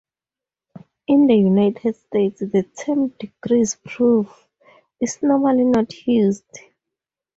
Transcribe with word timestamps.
In 1.05 1.27
the 1.27 1.35
United 1.35 1.95
States 1.95 2.39
the 2.39 2.63
term 2.63 3.09
"degrees 3.19 3.77
proof" 3.85 4.47
is 4.99 5.21
normally 5.21 5.65
not 5.65 6.07
used. 6.07 6.57